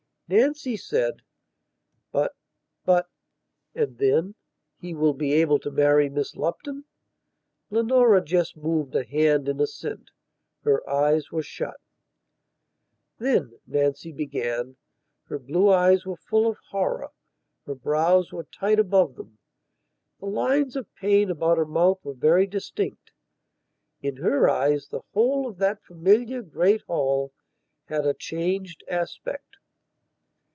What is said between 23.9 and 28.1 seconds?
In her eyes the whole of that familiar, great hall had